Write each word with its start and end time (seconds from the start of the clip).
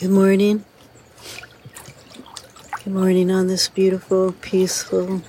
Good 0.00 0.10
morning. 0.10 0.64
Good 2.82 2.92
morning 2.92 3.30
on 3.30 3.46
this 3.46 3.68
beautiful, 3.68 4.32
peaceful, 4.32 5.22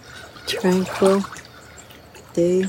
tranquil 0.47 1.23
day. 2.33 2.65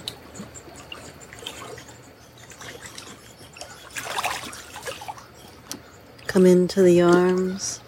Come 6.27 6.45
into 6.45 6.83
the 6.83 7.01
arms, 7.01 7.81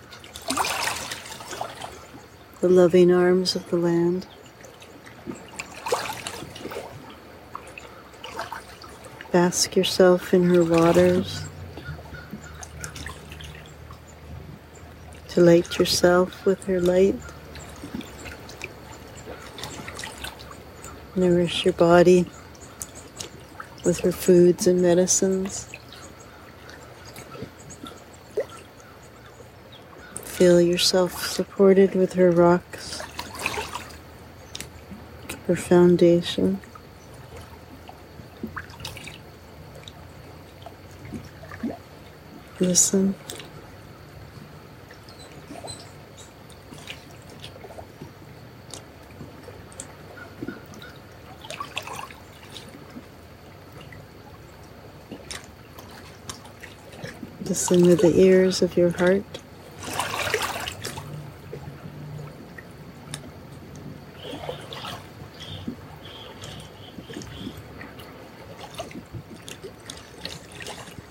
the 2.62 2.68
loving 2.70 3.12
arms 3.12 3.54
of 3.54 3.68
the 3.68 3.76
land. 3.76 4.26
Bask 9.30 9.76
yourself 9.76 10.32
in 10.32 10.44
her 10.44 10.64
waters. 10.64 11.47
Delight 15.38 15.78
yourself 15.78 16.44
with 16.44 16.64
her 16.64 16.80
light. 16.80 17.14
Nourish 21.14 21.64
your 21.64 21.74
body 21.74 22.26
with 23.84 24.00
her 24.00 24.10
foods 24.10 24.66
and 24.66 24.82
medicines. 24.82 25.68
Feel 30.24 30.60
yourself 30.60 31.24
supported 31.28 31.94
with 31.94 32.14
her 32.14 32.32
rocks, 32.32 33.00
her 35.46 35.54
foundation. 35.54 36.60
Listen. 42.58 43.14
Listen 57.48 57.86
with 57.86 58.02
the 58.02 58.14
ears 58.20 58.60
of 58.60 58.76
your 58.76 58.90
heart. 58.90 59.24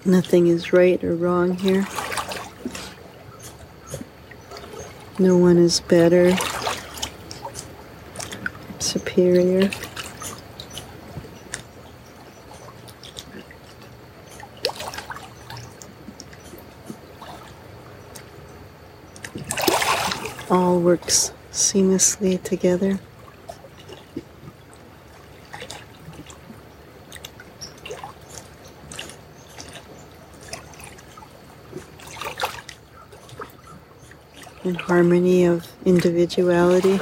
Nothing 0.06 0.46
is 0.46 0.72
right 0.72 1.04
or 1.04 1.16
wrong 1.16 1.56
here. 1.58 1.88
No 5.18 5.36
one 5.36 5.58
is 5.58 5.80
better, 5.82 6.38
superior. 8.78 9.72
All 20.50 20.77
works 20.88 21.34
seamlessly 21.52 22.42
together. 22.44 22.98
in 34.64 34.76
harmony 34.76 35.44
of 35.46 35.66
individuality. 35.86 37.00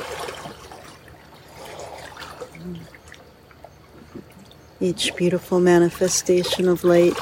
Each 4.80 5.16
beautiful 5.16 5.60
manifestation 5.60 6.68
of 6.68 6.84
light 6.84 7.18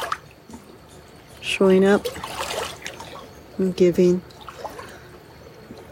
showing 1.42 1.84
up 1.86 2.06
and 3.58 3.76
giving 3.76 4.22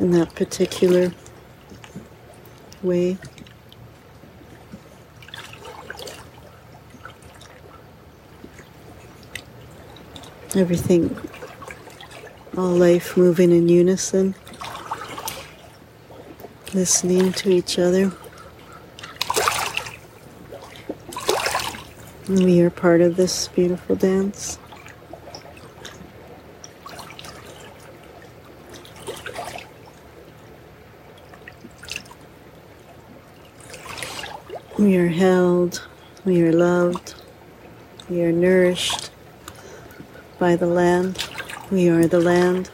in 0.01 0.11
that 0.11 0.35
particular 0.35 1.13
way. 2.83 3.17
Everything, 10.53 11.15
all 12.57 12.71
life 12.71 13.15
moving 13.15 13.51
in 13.51 13.69
unison 13.69 14.35
listening 16.73 17.33
to 17.33 17.49
each 17.49 17.77
other. 17.77 18.11
We 22.29 22.61
are 22.61 22.69
part 22.69 23.01
of 23.01 23.17
this 23.17 23.49
beautiful 23.49 23.95
dance. 23.95 24.57
We 34.81 34.97
are 34.97 35.09
held, 35.09 35.87
we 36.25 36.41
are 36.41 36.51
loved, 36.51 37.13
we 38.09 38.23
are 38.23 38.31
nourished 38.31 39.11
by 40.39 40.55
the 40.55 40.65
land, 40.65 41.23
we 41.69 41.87
are 41.87 42.07
the 42.07 42.19
land. 42.19 42.71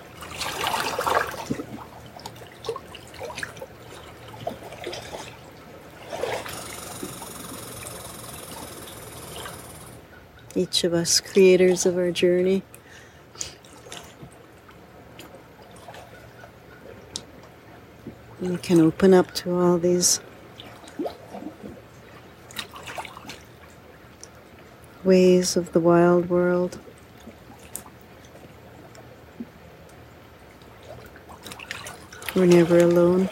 each 10.56 10.86
of 10.86 10.94
us 10.94 11.20
creators 11.20 11.86
of 11.86 11.98
our 11.98 12.12
journey. 12.12 12.64
We 18.40 18.56
can 18.56 18.80
open 18.80 19.14
up 19.14 19.34
to 19.36 19.54
all 19.60 19.78
these 19.78 20.22
ways 25.08 25.56
of 25.56 25.72
the 25.72 25.80
wild 25.80 26.30
world. 26.30 26.78
We're 32.36 32.46
never 32.46 32.78
alone. 32.80 33.30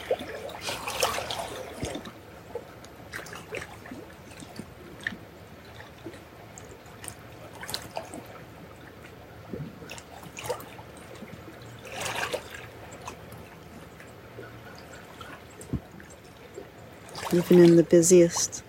even 17.33 17.59
in 17.59 17.75
the 17.75 17.83
busiest 17.83 18.63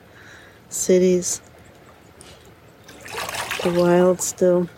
cities. 0.68 1.40
The 3.66 3.81
wild 3.81 4.21
still 4.21 4.69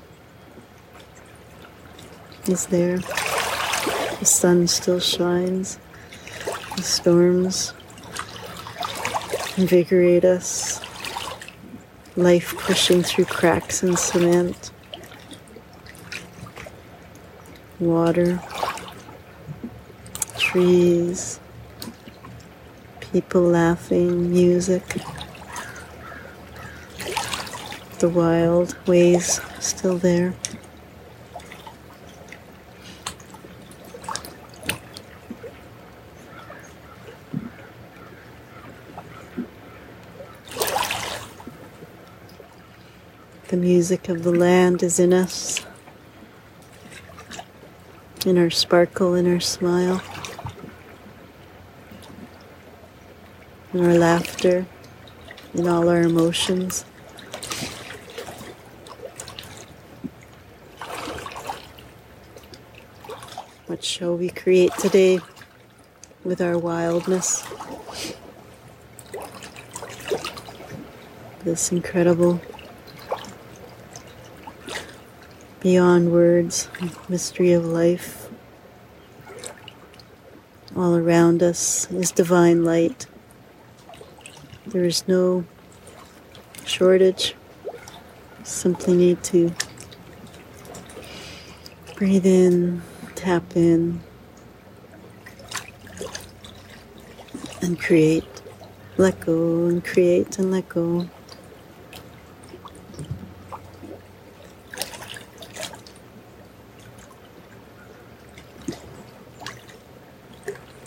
is 2.46 2.64
there. 2.68 2.96
The 2.96 4.24
sun 4.24 4.66
still 4.66 4.98
shines. 4.98 5.78
The 6.74 6.82
storms 6.82 7.74
invigorate 9.58 10.24
us. 10.24 10.80
Life 12.16 12.56
pushing 12.56 13.02
through 13.02 13.26
cracks 13.26 13.82
in 13.82 13.94
cement. 13.98 14.70
Water. 17.78 18.40
Trees 20.38 21.40
people 23.12 23.42
laughing, 23.42 24.30
music, 24.30 24.84
the 27.98 28.08
wild 28.08 28.76
ways 28.86 29.40
still 29.58 29.98
there. 29.98 30.34
The 43.48 43.56
music 43.56 44.08
of 44.08 44.22
the 44.22 44.32
land 44.32 44.82
is 44.82 45.00
in 45.00 45.12
us, 45.12 45.64
in 48.26 48.38
our 48.38 48.50
sparkle, 48.50 49.14
in 49.14 49.26
our 49.32 49.40
smile. 49.40 50.02
in 53.72 53.84
our 53.84 53.94
laughter, 53.94 54.66
in 55.54 55.68
all 55.68 55.88
our 55.88 56.02
emotions. 56.02 56.84
What 63.68 63.84
shall 63.84 64.16
we 64.16 64.30
create 64.30 64.72
today 64.78 65.20
with 66.24 66.40
our 66.40 66.56
wildness? 66.56 67.44
This 71.44 71.70
incredible, 71.70 72.40
beyond 75.60 76.10
words, 76.10 76.70
mystery 77.10 77.52
of 77.52 77.66
life. 77.66 78.30
All 80.74 80.96
around 80.96 81.42
us 81.42 81.90
is 81.90 82.10
divine 82.10 82.64
light. 82.64 83.06
There 84.66 84.86
is 84.86 85.06
no 85.06 85.44
shortage. 86.64 87.34
Simply 88.44 88.96
need 88.96 89.22
to 89.24 89.52
breathe 91.96 92.24
in, 92.24 92.80
tap 93.18 93.56
in, 93.56 94.00
and 97.60 97.80
create. 97.80 98.24
Let 98.96 99.18
go 99.18 99.66
and 99.66 99.84
create 99.84 100.38
and 100.38 100.52
let 100.52 100.68
go. 100.68 101.08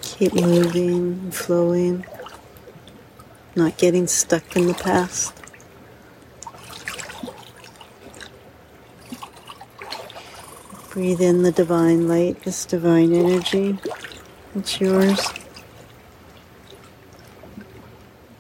Keep 0.01 0.33
moving, 0.36 1.31
flowing, 1.31 2.06
not 3.57 3.78
getting 3.78 4.07
stuck 4.07 4.56
in 4.56 4.68
the 4.68 4.74
past. 4.74 5.40
Breathe 10.91 11.21
in 11.21 11.43
the 11.43 11.53
divine 11.53 12.09
light, 12.09 12.43
this 12.43 12.65
divine 12.65 13.13
energy. 13.13 13.79
It's 14.53 14.81
yours. 14.81 15.25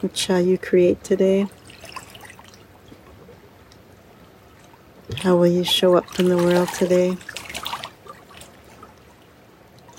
What 0.01 0.17
shall 0.17 0.41
you 0.41 0.57
create 0.57 1.01
today? 1.01 1.47
How 5.19 5.37
will 5.37 5.47
you 5.47 5.63
show 5.63 5.95
up 5.95 6.19
in 6.19 6.27
the 6.27 6.35
world 6.35 6.67
today? 6.73 7.15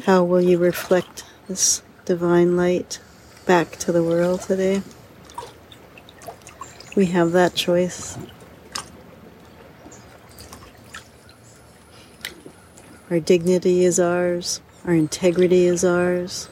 How 0.05 0.22
will 0.22 0.43
you 0.43 0.58
reflect 0.58 1.25
this 1.48 1.82
divine 2.05 2.55
light 2.55 3.00
back 3.46 3.70
to 3.76 3.93
the 3.93 4.02
world 4.02 4.43
today? 4.43 4.82
We 6.94 7.06
have 7.06 7.32
that 7.32 7.55
choice. 7.55 8.19
Our 13.12 13.20
dignity 13.20 13.85
is 13.85 14.00
ours, 14.00 14.62
our 14.87 14.94
integrity 14.94 15.67
is 15.67 15.85
ours. 15.85 16.49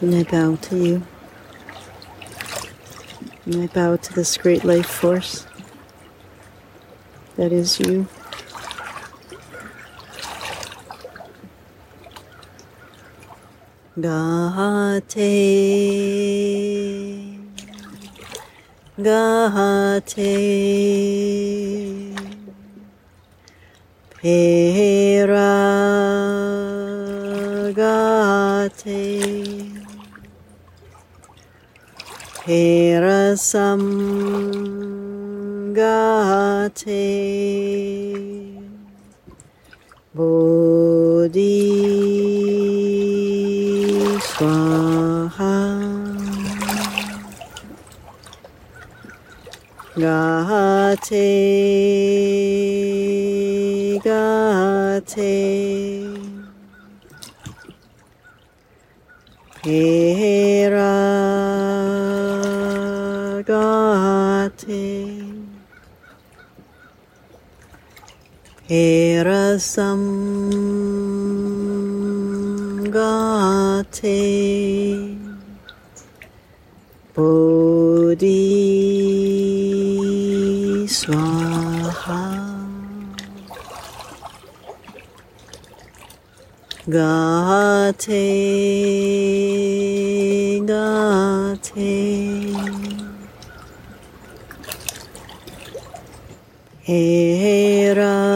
And 0.00 0.14
I 0.14 0.22
bow 0.22 0.56
to 0.56 0.76
you. 0.76 1.02
And 3.46 3.62
I 3.62 3.66
bow 3.66 3.96
to 3.96 4.12
this 4.14 4.36
great 4.36 4.64
life 4.64 4.86
force 4.86 5.46
that 7.36 7.52
is 7.52 7.80
you. 7.80 8.06
Gahate, 13.98 15.08
Gahate, 18.96 20.24
Pera 24.10 25.38
Gahate. 27.74 29.37
Herasam 32.48 33.84
Gate 35.76 36.80
Bodhi 40.16 41.60
Swaha 44.28 45.56
Gate 50.00 51.12
Gate 54.00 55.20
Hera 59.62 61.47
Herasam 68.68 70.02
Gate 72.92 74.04
Bodhi 77.14 78.36
Swaha 80.84 82.24
Gate 86.90 88.20
Gate 90.68 91.72
Hera 96.84 98.27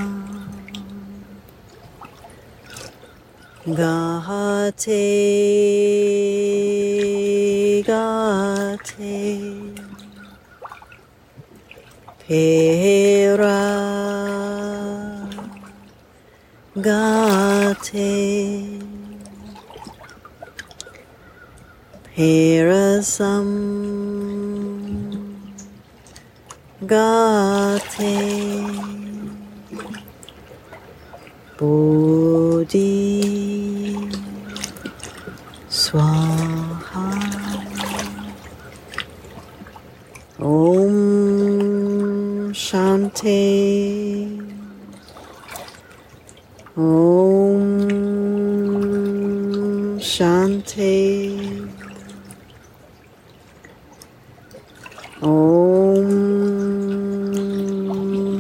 Gate 3.76 4.88
Pera 12.30 13.58
Gate. 16.76 18.06
Parasam 22.14 23.50
Gate. 26.86 28.14
Bodhi 31.58 32.86
Swaha 35.68 36.49
Shanti. 50.00 51.70
Om 55.22 56.10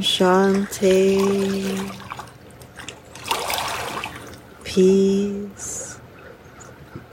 Shanti. 0.02 1.20
Peace. 4.64 6.00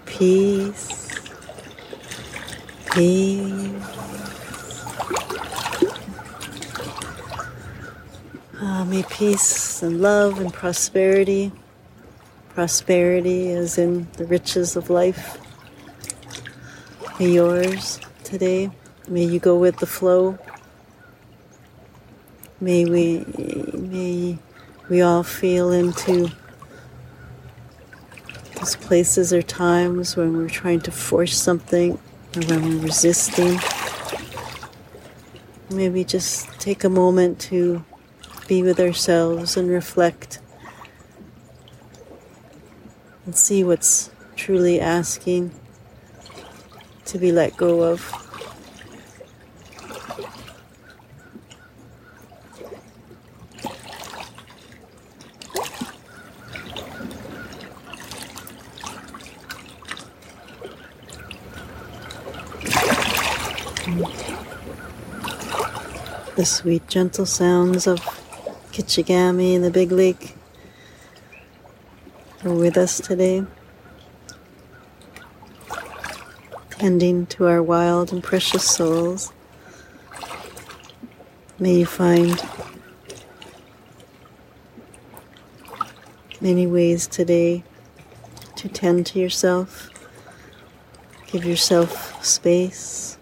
Peace. 0.04 1.10
Peace. 2.92 3.72
Ah, 8.60 8.84
may 8.84 9.02
peace 9.02 9.82
and 9.82 10.00
love 10.00 10.38
and 10.40 10.52
prosperity 10.52 11.52
prosperity 12.56 13.52
as 13.52 13.76
in 13.76 14.08
the 14.16 14.24
riches 14.24 14.76
of 14.76 14.88
life 14.88 15.38
be 17.18 17.34
yours 17.34 18.00
today. 18.24 18.70
May 19.08 19.24
you 19.24 19.38
go 19.38 19.58
with 19.58 19.76
the 19.76 19.84
flow. 19.86 20.38
May 22.58 22.86
we 22.86 23.26
may 23.74 24.38
we 24.88 25.02
all 25.02 25.22
feel 25.22 25.70
into 25.70 26.30
those 28.54 28.76
places 28.76 29.34
or 29.34 29.42
times 29.42 30.16
when 30.16 30.34
we're 30.34 30.48
trying 30.48 30.80
to 30.80 30.90
force 30.90 31.36
something 31.36 31.92
or 32.36 32.42
when 32.46 32.62
we're 32.62 32.84
resisting. 32.84 33.60
Maybe 35.68 36.04
just 36.04 36.48
take 36.58 36.84
a 36.84 36.88
moment 36.88 37.38
to 37.50 37.84
be 38.48 38.62
with 38.62 38.80
ourselves 38.80 39.58
and 39.58 39.68
reflect 39.68 40.38
and 43.26 43.34
see 43.34 43.64
what's 43.64 44.10
truly 44.36 44.80
asking 44.80 45.50
to 47.04 47.18
be 47.18 47.32
let 47.32 47.56
go 47.56 47.82
of. 47.82 48.12
The 66.36 66.44
sweet, 66.44 66.86
gentle 66.86 67.26
sounds 67.26 67.86
of 67.86 67.98
Kichigami 68.70 69.54
in 69.54 69.62
the 69.62 69.70
big 69.70 69.90
lake 69.90 70.35
with 72.58 72.76
us 72.76 73.00
today, 73.00 73.44
tending 76.70 77.26
to 77.26 77.46
our 77.46 77.62
wild 77.62 78.12
and 78.12 78.22
precious 78.22 78.68
souls. 78.68 79.32
May 81.58 81.76
you 81.76 81.86
find 81.86 82.42
many 86.40 86.66
ways 86.66 87.06
today 87.06 87.64
to 88.56 88.68
tend 88.68 89.06
to 89.06 89.18
yourself, 89.18 89.90
give 91.26 91.44
yourself 91.44 92.24
space, 92.24 93.16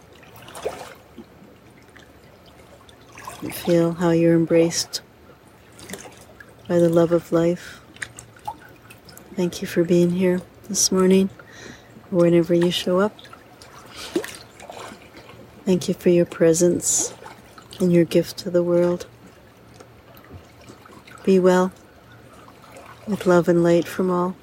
feel 3.52 3.92
how 3.92 4.10
you're 4.10 4.34
embraced 4.34 5.00
by 6.68 6.78
the 6.78 6.88
love 6.88 7.12
of 7.12 7.32
life. 7.32 7.83
Thank 9.36 9.60
you 9.60 9.66
for 9.66 9.82
being 9.82 10.10
here 10.10 10.42
this 10.68 10.92
morning, 10.92 11.28
whenever 12.10 12.54
you 12.54 12.70
show 12.70 13.00
up. 13.00 13.16
Thank 15.64 15.88
you 15.88 15.94
for 15.94 16.10
your 16.10 16.24
presence 16.24 17.12
and 17.80 17.92
your 17.92 18.04
gift 18.04 18.36
to 18.38 18.50
the 18.50 18.62
world. 18.62 19.06
Be 21.24 21.40
well, 21.40 21.72
with 23.08 23.26
love 23.26 23.48
and 23.48 23.64
light 23.64 23.88
from 23.88 24.08
all. 24.08 24.36